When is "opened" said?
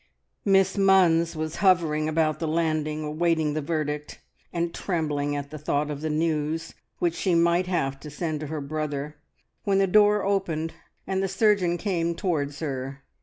10.23-10.73